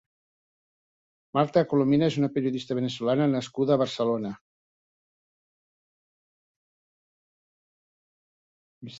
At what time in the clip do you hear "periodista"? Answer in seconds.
2.37-2.77